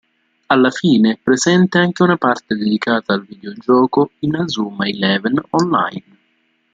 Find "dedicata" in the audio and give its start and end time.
2.55-3.13